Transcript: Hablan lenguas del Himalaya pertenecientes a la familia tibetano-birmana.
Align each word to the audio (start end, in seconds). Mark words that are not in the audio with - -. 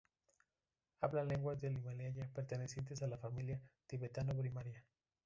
Hablan 1.01 1.27
lenguas 1.27 1.61
del 1.61 1.77
Himalaya 1.77 2.27
pertenecientes 2.33 3.03
a 3.03 3.07
la 3.07 3.19
familia 3.19 3.61
tibetano-birmana. 3.85 4.83